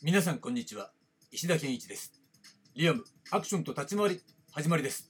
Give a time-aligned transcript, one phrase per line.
[0.00, 0.92] 皆さんこんにちは。
[1.32, 2.12] 石田健一です。
[2.76, 3.02] リアム
[3.32, 4.20] アクションと立ち回り
[4.52, 5.08] 始まりです。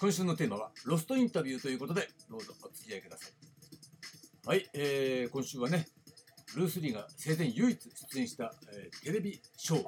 [0.00, 4.46] 今週のテーマはロストインタビューということでどうぞお付き合いください。
[4.46, 5.88] はい、えー、今週はね
[6.54, 9.84] ブルース・リーが生前唯一出演した、えーテレビショー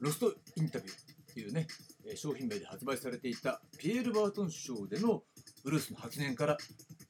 [0.00, 1.66] ロストインタビューというね
[2.04, 5.22] えー商品名で発売されていたピエール・バートン賞での
[5.64, 6.58] ブルースの発言から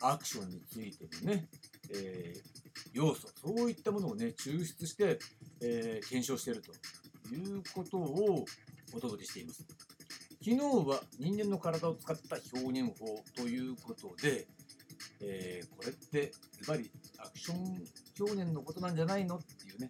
[0.01, 1.48] アクションについてのね、
[1.92, 2.62] えー
[2.93, 5.19] 要素そういったものをね抽出して、
[5.60, 6.73] えー検証していると
[7.34, 8.45] いうことを
[8.95, 9.64] お届けしています。
[10.45, 14.47] 昨日は人間の体を使った表現法ということで、
[15.20, 17.84] えーこれってズバリアクション
[18.19, 19.88] 表現のことなんじゃないのっていうね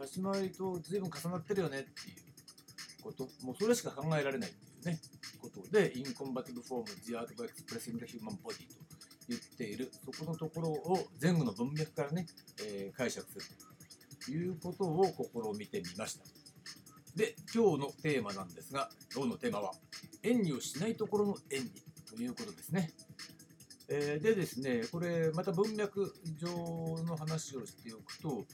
[0.00, 5.00] 立ち回りと随分重なってるよねっていうこともうそれしか考えられないっていうね
[5.40, 8.83] ことでインコンバティブフォーム The Art of Expressing the Human Body と
[9.56, 12.26] ているそこのところを前後の文脈からね、
[12.66, 13.44] えー解釈する
[14.26, 16.24] ということを試みてみました。
[17.16, 19.72] で今日のテーマなんですが今日のテーマは
[20.22, 22.90] 演技をしないところの演技ということですね。
[23.88, 26.48] えーでですねこれまた文脈上
[27.04, 28.44] の話をしておくと、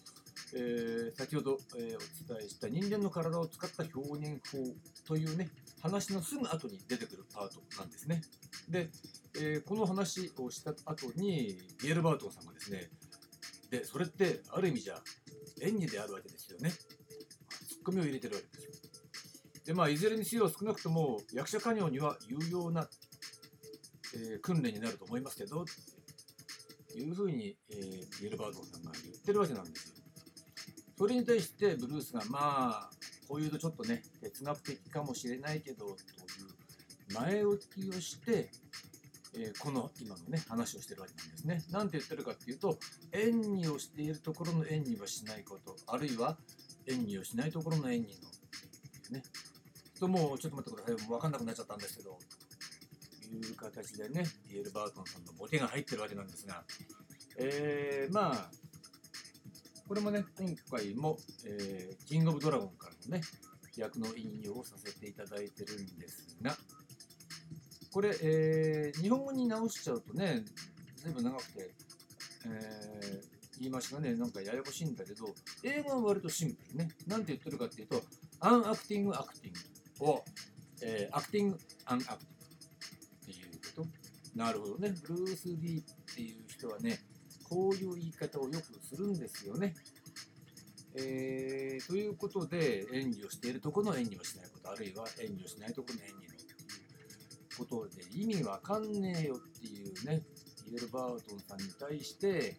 [0.54, 4.58] えー先ほど、えお伝えした人間の体を使った表現法
[5.06, 5.48] というね
[5.82, 8.22] 話のすぐ後に出てくるパートなんですね。
[8.68, 8.90] で、
[9.36, 12.90] えーこの話をした後にビエルバートンさんがですね
[13.70, 14.96] でそれってある意味じゃ
[15.62, 16.76] 演技であるわけですよねツ
[17.82, 18.72] ッコミを入れてるわけですよ
[19.66, 22.88] でまあいずれにせよ少なくとも役者家業には有用な
[24.14, 25.64] えー訓練になると思いますけどっ
[26.92, 29.94] ていうふうに、えービエルバートンさんが言ってるわけなんですよ。
[30.98, 32.90] それに対してブルースがまあ
[33.28, 35.96] こういうとちょっとね哲学的かもしれないけどという
[37.14, 38.50] 前置きをして、
[39.40, 41.62] えーこの今のね話をしてるわけなんですね。
[41.70, 42.78] なんて言ってるかっていうと
[43.12, 46.36] 演技をしているところの演技はしないことあるいは
[46.86, 48.14] 演技をしないところの演技
[49.10, 49.22] のね
[49.98, 52.18] ともうちょっと待ってくださいもう分かんなくなっちゃったんですけど
[53.30, 56.64] という形でね、ピエル・バートンさんのボケが入ってるわけなんですが、
[57.38, 58.50] えー、まあ、
[59.86, 61.16] これもね、今回も、
[61.46, 63.22] えーキング・オブ・ドラゴンからのね、
[63.76, 66.56] 役の引用をさせていただいてるんですが、
[67.92, 70.44] これ、えー日本語に直しちゃうとね、
[70.96, 71.74] ずいぶん長くて、
[72.46, 76.88] えー言い回しがね、なんかややこしいんだけど、英語は割とシンプルね。
[77.06, 78.02] なんて言ってるかっていうと、
[78.40, 80.24] unacting acting を、
[80.82, 82.24] えー acting unacting。
[83.22, 83.88] っていうこと
[84.34, 84.94] なるほどね。
[85.06, 85.84] ブルース・リーっ
[86.14, 87.00] ていう人はね、
[87.48, 89.74] こういう言い方をよくするんですよね。
[90.94, 96.14] えーということで、演技をしているところの演技をしないこと、あるいは演技をしないところの演
[97.60, 100.22] ことで、意味わかんねえよっていうね、
[100.72, 102.56] イエル・バートンさんに対して、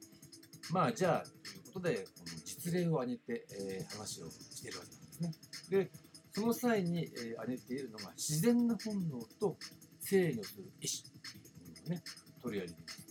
[0.71, 5.33] まあじゃあ、ということで、この実例を挙げて、えー話をしているわけなんですね。
[5.69, 5.91] で、
[6.33, 9.57] その際に、えー挙げているのが、自然な本能と
[9.99, 12.03] 制御する意志っていうものをね、
[12.43, 13.05] 取り上げています。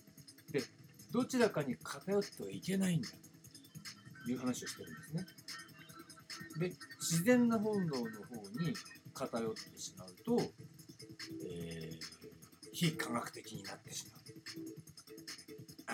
[0.52, 0.62] で、
[1.10, 3.08] どちらかに偏ってはいけないんだ
[4.24, 5.26] という話をしてるんですね。
[6.60, 8.74] で、自然な本能の方に
[9.12, 10.36] 偏ってしまうと、
[11.44, 12.00] えー
[12.72, 14.16] 非科学的になってしま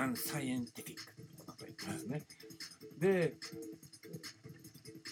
[0.02, 0.04] う。
[0.04, 1.04] アンサイエンティフィック
[1.44, 2.22] とか言ってますね。
[2.98, 3.38] で、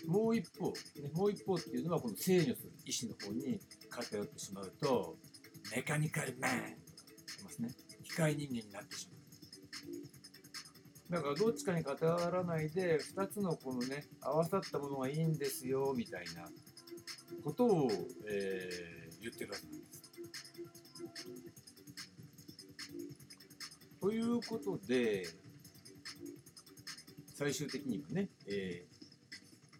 [0.06, 3.58] もう一方、ね、もう一方っていうのはこの制御する意志の方に
[3.90, 5.16] 偏ってしまうと、
[5.74, 6.76] メカニカルマンとか言っ
[7.38, 7.70] てますね。
[8.04, 11.10] 機械人間になってしまう。
[11.10, 16.48] だからどっちかに偏らないで、2つのこのね、合わさったものがいいんですよ、みたいな
[17.42, 17.90] ことを、
[18.28, 19.73] えー言ってるわけなん
[24.04, 25.24] ということで、
[27.34, 28.84] 最終的にはね、え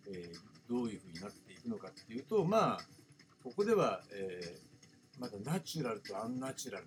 [0.07, 2.81] ーえーどういうふうになっていくのかっていうと、まあ、
[3.43, 6.87] ここでは、えーまだナチュラルとアンナチュラルっ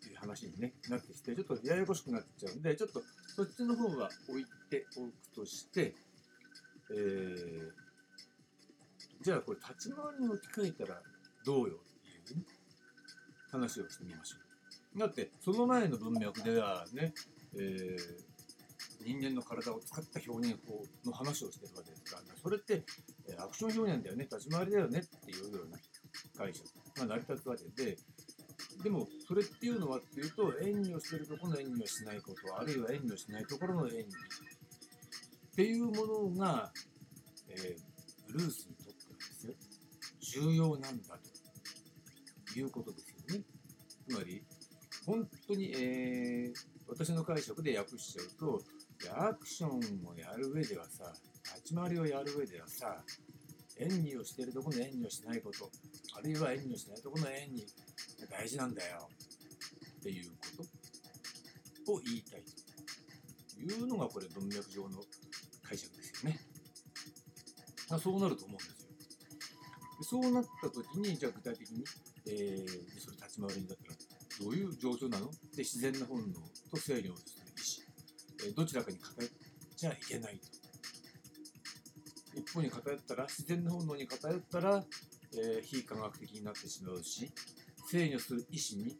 [0.00, 3.02] ていう話に、ね、なってきて、ちょっとややこしくなっちゃうんで、ちょっと
[3.36, 5.94] そっちの方は置いておくとして、
[6.90, 7.68] えー
[9.20, 11.02] じゃあこれ立ち回りに置き換えたら
[11.44, 12.44] どうよっていう、ね、
[13.52, 14.45] 話をしてみましょう。
[14.96, 17.12] だって、その前の文脈ではね、
[17.54, 18.26] えー
[19.06, 22.82] 人間の体を使った表現法の話をしてるわけですから、それって、
[23.28, 25.78] えアクション表現だよね、立ち回りだよねっていうような
[26.36, 26.66] 解釈
[26.98, 27.96] が成り立つわけで、
[28.82, 34.06] でも、それっていうのはっていうと、演技をしてるところの演技をしないこと、あるいは演技をしないところの演技っ
[35.54, 36.72] ていうものが、
[37.48, 37.96] えー
[38.26, 39.54] ブルースにとってはですよ、
[40.42, 41.16] 重要なんだ
[42.52, 43.44] ということですよね。
[44.08, 44.42] つまり、
[45.06, 48.62] 本当に、えー私の解釈で訳しちゃうと、
[49.16, 51.12] アクションをやる上ではさ、
[51.54, 52.96] 立ち回りをやる上ではさ
[53.78, 55.70] 演技をしているところの演技をしないこと
[56.16, 57.62] あるいは演技をしないところの演技
[58.22, 59.08] が大事なんだよ
[60.00, 60.64] っていうこ
[61.86, 62.42] とを言いたい
[63.54, 65.00] というのがこれ文脈上の
[65.62, 66.38] 解釈ですよね。
[67.88, 70.20] まあ、そうなると思うんですよ。
[70.20, 71.84] そうなった時にじゃあ具体的に、
[72.26, 73.95] えー、それ立ち回りにだったら
[74.40, 75.30] どういう状況なの？
[75.54, 76.40] で自然な本能
[76.70, 77.46] と制御をする
[78.42, 79.30] 意思、え、どちらかに偏っ
[79.76, 80.48] ちゃいけないと。
[82.38, 84.84] 一方に偏ったら自然な本能に偏ったら、
[85.32, 87.32] えー、非科学的になってしまうし
[87.88, 88.98] 制御する意思に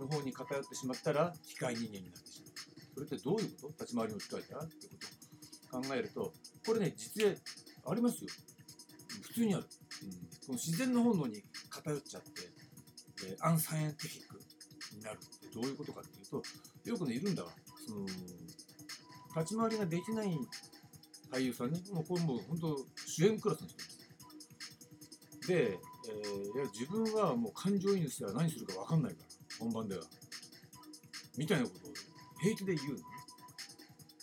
[0.00, 2.52] の方に偏ってしまったら機械人間になってしまう。
[2.94, 3.84] それってどういうこと？
[3.84, 4.94] 立ち回りの機械だってこ
[5.70, 6.32] とを考えると
[6.66, 7.36] これね実例
[7.88, 8.30] ありますよ。
[9.22, 9.64] 普通にある。
[10.02, 10.16] うん、こ
[10.48, 12.28] の自然の本能に偏っちゃって、
[13.28, 14.40] え、アンサイエンティフィック
[15.06, 16.42] なるってどういうことかっていうと
[16.84, 17.50] よくねいるんだわ。
[17.86, 18.06] その
[19.40, 20.38] 立ち回りができない
[21.30, 22.76] 俳優さんねもうこれもう本当
[23.06, 23.98] 主演クラスの人です。
[25.48, 29.28] で、えー、いや自分はもう感情移入したら何するか分かんないから
[29.60, 30.02] 本番では。
[31.36, 31.92] みたいなことを
[32.40, 33.02] 平気で言うのね。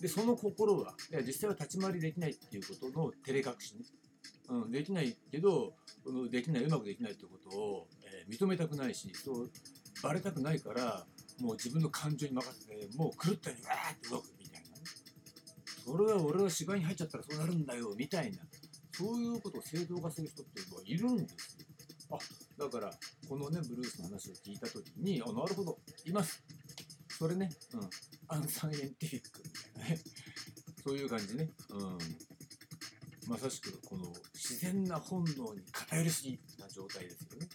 [0.01, 3.85] で、その心は、いや実際は立ち回りできないっていうことの照れ隠しね。
[4.49, 5.75] うん、できないけど、
[6.29, 9.51] できない、うまくできないってことを、えー、認めたくないし、そう、
[10.03, 11.05] バレたくないから、
[11.39, 14.83] もう自分の感情に任せて、もう狂ったようにわーって動くみたいなね。
[15.85, 18.39] それは俺は芝居に入っちゃったらそうなるんだよ、みたいな。
[18.91, 21.65] そういうことを正当化する人っていうのはいるんですよ。
[22.11, 22.93] あ、だから、
[23.27, 26.43] このね、ブルースの話を聞いたときに、あ、なるほど、います。
[27.17, 27.89] それね、うん、
[28.27, 30.01] アンサイエンティフィックみたいなね、
[30.83, 31.49] そういう感じね。
[31.69, 31.97] うん。
[33.27, 37.47] まさしく、この自然な本能に偏りすぎな状態ですよね。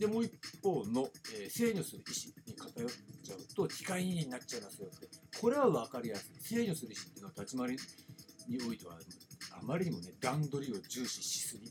[0.00, 0.32] で、もう一
[0.62, 2.90] 方の、えー、制御する意思に偏っ
[3.22, 5.06] ちゃうと、機械になっちゃいますよって。
[5.38, 6.56] これは分かりやすい。
[6.56, 7.76] 制御する意思っていうのは立ち回り
[8.48, 8.98] においては、
[9.52, 11.70] あまりにもね、段取りを重視しすぎ。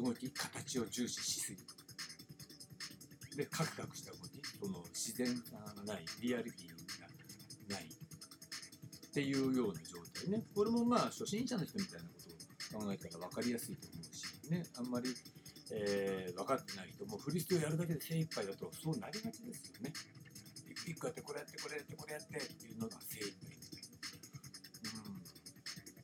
[0.00, 1.62] 動き、形を重視しすぎ。
[3.36, 6.68] で、カクカクした動き、その自然がない、リアリティ
[7.00, 7.08] が
[7.68, 10.42] ないっていうような状態ね。
[10.54, 12.14] これもまあ、初心者の人みたいなこ
[12.70, 15.10] とを考えたら分かりやすいと思うし、ね、あんまり、
[15.72, 19.92] えー、分かってない人も振り捨てをやるだけで精一杯だとそうなりがちですよね。
[20.86, 23.58] 一個やってこれやってこれやってこれやってっていうのが精一杯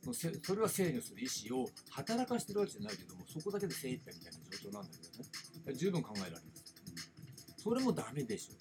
[0.07, 0.11] う。
[0.11, 5.75] ん、それは制御する意思を働かしてるわけじゃないけどもそこだけで精一杯みたいな状況なんだけどね。
[5.75, 6.45] 十分考えられます、
[7.57, 8.55] うん、それもダメでしょ、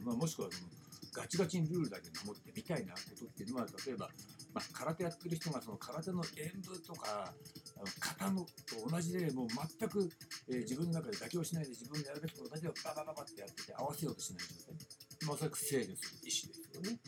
[0.00, 0.06] うん。
[0.06, 0.70] まあ、もしくはその
[1.12, 4.08] ガチガチにルールだけ守ってみたいなことっていうのは例えば、
[4.54, 7.34] まあ、空手やってる人がその空手の演舞とか
[8.00, 9.48] 型のと同じでもう
[9.78, 10.08] 全く、
[10.48, 15.28] えー、自分の中で妥協しないで自分のやるべきことだけをババババってやってて合わせようとしない状態。
[15.28, 16.98] まさく制御する意思ですよね。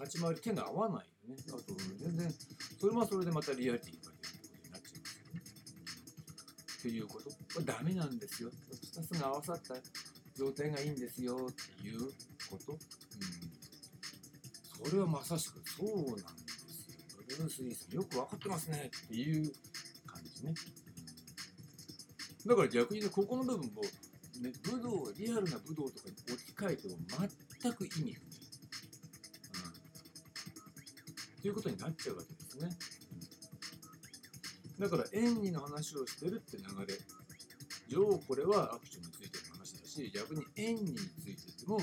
[0.00, 1.42] 立ち回り手が合わないよね。
[1.48, 2.34] あと全然
[2.80, 5.42] それもそれでまたリアリティに欠けることになっちゃいますよね。
[6.78, 7.30] っていうこと。
[7.30, 8.50] これダメなんですよ。
[8.94, 9.74] 2つが合わさった
[10.40, 12.00] 状態がいいんですよっていう
[12.50, 12.78] こと、うん、
[14.88, 16.39] それはまさしくそうなん
[17.44, 18.90] ですよブルース・リーさんよく分かってますね。
[19.04, 19.52] っていう
[20.06, 20.54] 感じね、
[22.46, 23.82] だから逆にねここの部分も
[24.40, 26.96] ね、武道リアルな武道とかに置き換えても
[27.60, 28.30] 全く意味不明。
[31.42, 32.70] ということになっちゃうわけですね。
[34.78, 36.98] だから演技の話をしてるって流れ。
[37.88, 41.76] 上これはアクションについての話だし逆に演技についても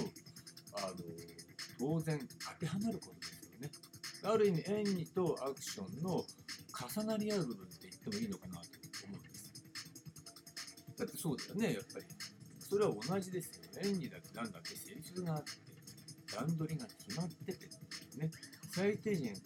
[0.74, 0.96] あの
[1.78, 3.70] 当然当てはまることですよね。
[4.32, 6.24] ある意味演技とアクションの
[6.98, 8.60] 重なり合う部分って言ってもいいのかなと
[9.08, 9.54] 思うんです。
[10.98, 12.06] だってそうだよねやっぱり。
[12.60, 13.68] それは同じですよ。
[13.84, 15.52] 演技だってなんだってセリフがあって
[16.36, 17.66] 段取りが決まってて
[18.18, 18.32] ね
[18.72, 19.40] 最低限こ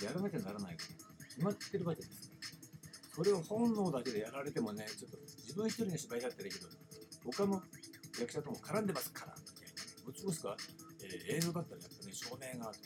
[0.00, 0.82] うやらなきゃならないこ
[1.18, 6.68] と決まってるわけですからそれを本能だけでやられてもねちょっと自分一人の芝居だったらいいけど
[7.24, 7.62] 他の
[8.20, 10.56] 役者とも絡んでますからみたいなもちろんすか、
[11.02, 12.78] えー、映像だったらやっぱね照明がある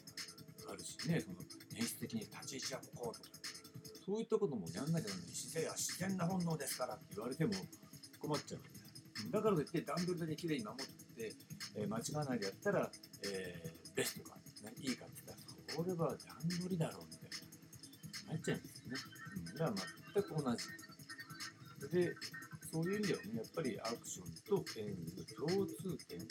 [0.73, 1.37] あるしねその
[1.77, 3.29] 演出的に立ち位置はこことか
[4.05, 7.53] そういったこともやんなきゃならない自然は自然な本能ですからって言われても
[8.19, 8.61] 困っちゃう
[9.31, 11.33] だからといって段取りだけきれいに守って、
[11.77, 12.91] えー、間違わないでやったら、
[13.25, 16.19] えー、ベストか、ね、いいかって言ったらこれは段
[16.61, 17.31] 取りだろうみたい
[18.29, 18.97] な、なっちゃうんですよね。
[19.51, 19.73] うん、じゃあ
[20.15, 20.69] 全く同じ。
[21.89, 22.15] で、
[22.71, 26.25] そういう意味ではね、やっぱりアクションと演技の共通点っ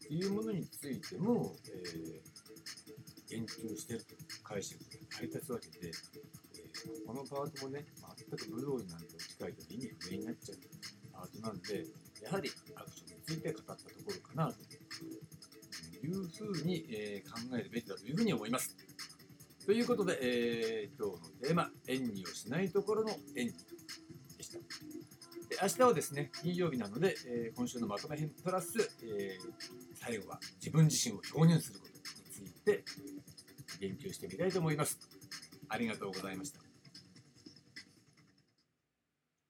[0.00, 3.01] ていうものについても、えー、
[3.32, 3.98] 現金にして
[4.44, 7.86] 返してくれ成り立つわけで、えー、このパートもね
[8.28, 10.58] 全く武道になると機械との意味不明になっちゃう
[11.12, 11.86] パートなんで
[12.22, 14.60] やはりアクションについて語ったところかなと
[16.06, 18.76] いうふうに、えー、考えるべきだというふうに思います。
[19.64, 23.52] ということで、えー、今日のテーマ、演技をしないところの演技
[24.36, 24.58] でした。
[24.58, 24.64] で
[25.62, 32.84] 明日はですね、金曜日なので、えー、今週のまとめ編プラス、えー、最後は自分自身を表現することについて
[33.82, 34.98] 言及してみたいと思います。
[35.68, 36.71] ありがとうございました。